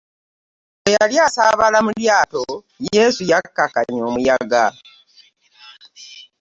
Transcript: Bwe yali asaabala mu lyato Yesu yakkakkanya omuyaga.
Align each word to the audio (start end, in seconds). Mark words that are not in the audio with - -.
Bwe 0.81 0.91
yali 0.97 1.15
asaabala 1.27 1.77
mu 1.85 1.91
lyato 1.99 2.43
Yesu 2.95 3.21
yakkakkanya 3.31 4.01
omuyaga. 4.09 4.65